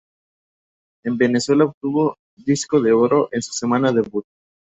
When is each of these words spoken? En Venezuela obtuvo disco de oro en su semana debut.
En 1.05 1.15
Venezuela 1.15 1.65
obtuvo 1.65 2.17
disco 2.35 2.81
de 2.81 2.91
oro 2.91 3.29
en 3.31 3.43
su 3.43 3.53
semana 3.53 3.91
debut. 3.91 4.25